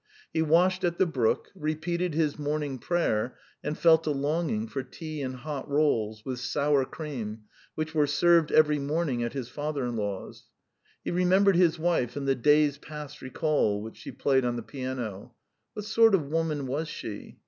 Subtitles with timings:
[0.33, 5.21] He washed at the brook, repeated his morning prayer, and felt a longing for tea
[5.21, 7.43] and hot rolls, with sour cream,
[7.75, 10.47] which were served every morning at his father in law's.
[11.03, 15.35] He remembered his wife and the "Days past Recall," which she played on the piano.
[15.73, 17.37] What sort of woman was she?